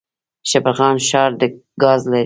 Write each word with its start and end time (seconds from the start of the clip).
شبرغان 0.49 0.95
ښار 1.07 1.31
ګاز 1.81 2.01
لري؟ 2.11 2.19